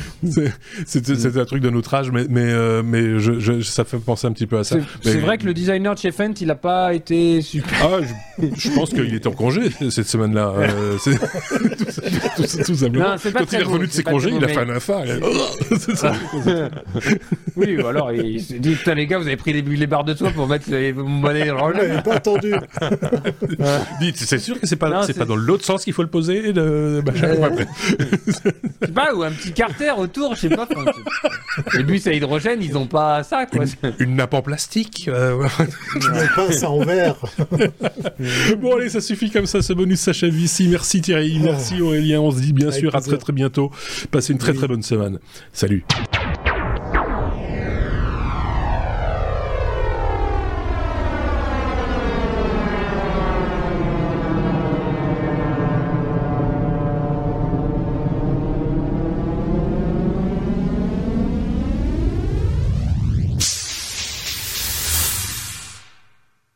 C'est 0.86 1.36
un 1.36 1.44
truc 1.44 1.62
d'un 1.62 1.74
autre 1.74 1.92
âge, 1.92 2.10
mais 2.10 2.24
mais 2.30 2.82
mais 2.82 3.20
je, 3.20 3.38
je, 3.38 3.60
ça 3.60 3.84
fait 3.84 3.98
penser 4.02 4.26
un 4.26 4.32
petit 4.32 4.46
peu 4.46 4.58
à 4.58 4.64
ça. 4.64 4.76
C'est 5.02 5.18
vrai 5.18 5.38
que 5.38 5.44
le 5.44 5.54
designer 5.54 5.94
de 5.94 5.98
chez 5.98 6.12
Fent, 6.12 6.34
il 6.40 6.50
a 6.50 6.54
pas 6.54 6.94
été 6.94 7.40
super. 7.40 7.78
Ah, 7.82 8.00
je, 8.56 8.70
pense 8.70 8.90
qu'il 8.90 9.14
était 9.14 9.26
en 9.26 9.32
congé 9.32 9.70
cette 9.90 10.08
semaine-là. 10.08 10.52
Euh, 10.56 10.96
tout, 12.36 12.42
tout, 12.64 12.74
simplement. 12.74 13.16
Quand 13.36 13.52
il 13.52 13.60
est 13.60 13.62
revenu 13.62 13.86
de 13.86 13.92
ses 13.92 14.02
congés, 14.02 14.30
il 14.34 14.44
a 14.44 14.48
fait 14.48 14.60
un 14.60 14.70
infarct. 14.70 15.10
oui, 17.56 17.80
ou 17.80 17.86
alors 17.86 18.12
il 18.12 18.40
s'est 18.42 18.58
dit 18.58 18.74
Putain, 18.74 18.94
les 18.94 19.06
gars, 19.06 19.18
vous 19.18 19.26
avez 19.26 19.36
pris 19.36 19.52
les, 19.52 19.62
les 19.62 19.86
barres 19.86 20.04
de 20.04 20.14
soie 20.14 20.30
pour 20.30 20.46
mettre 20.46 20.70
les 20.70 20.92
monnaies 20.92 21.46
dans 21.46 21.68
le 21.68 21.94
Il 21.94 22.02
pas 22.02 22.14
attendu. 22.14 22.54
Dites, 24.00 24.16
c'est 24.16 24.38
sûr 24.38 24.60
que 24.60 24.66
c'est 24.66 24.76
pas, 24.76 25.06
c'est 25.06 25.18
pas 25.18 25.24
dans 25.24 25.36
l'autre 25.36 25.64
sens 25.64 25.84
qu'il 25.84 25.92
faut 25.92 26.02
le 26.02 26.08
poser. 26.08 26.52
De... 26.52 27.02
Bah, 27.04 27.12
euh, 27.22 27.64
je 28.26 28.86
sais 28.86 28.92
pas, 28.92 29.14
ou 29.14 29.22
un 29.22 29.30
petit 29.30 29.52
carter 29.52 29.92
autour, 29.96 30.34
je 30.34 30.40
sais 30.42 30.48
pas. 30.48 30.66
Les 31.74 31.82
bus 31.82 32.06
à 32.06 32.12
hydrogène, 32.12 32.62
ils 32.62 32.76
ont 32.76 32.86
pas 32.86 33.22
ça, 33.22 33.46
quoi. 33.46 33.64
Une, 33.98 34.16
nappe 34.16 34.34
en 34.34 34.42
plastique. 34.42 35.08
Euh... 35.08 35.46
pas 36.36 36.52
ça 36.52 36.70
en 36.70 36.80
verre. 36.84 37.16
bon, 38.60 38.76
allez, 38.76 38.88
ça 38.88 39.00
suffit 39.00 39.30
comme 39.30 39.46
ça. 39.46 39.62
Ce 39.62 39.72
bonus 39.72 40.00
s'achève 40.00 40.38
ici. 40.38 40.68
Merci 40.68 41.00
Thierry, 41.00 41.38
merci 41.42 41.80
Aurélien. 41.80 42.20
On 42.20 42.30
se 42.30 42.40
dit 42.40 42.52
bien 42.52 42.70
sûr 42.70 42.94
à 42.94 43.00
très 43.00 43.18
très 43.18 43.32
bientôt. 43.32 43.70
Passez 44.10 44.32
une 44.32 44.38
très 44.38 44.54
très 44.54 44.68
bonne 44.68 44.82
semaine. 44.82 45.18
Salut. 45.52 45.84